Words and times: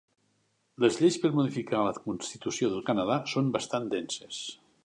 Les 0.85 0.97
lleis 1.01 1.17
per 1.25 1.31
modificar 1.35 1.83
la 1.89 1.93
constitució 2.07 2.73
del 2.73 2.83
Canadà 2.91 3.19
són 3.37 3.55
bastant 3.59 3.91
denses. 3.97 4.43